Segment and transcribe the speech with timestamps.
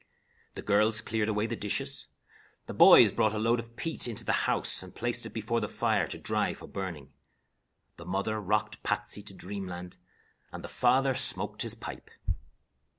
[0.55, 2.07] The girls cleared away the dishes;
[2.65, 5.67] the boys brought a load of peat into the house, and placed it before the
[5.67, 7.13] fire to dry for burning;
[7.97, 9.97] the mother rocked Patsy to Dreamland,
[10.51, 12.09] and the father smoked his pipe.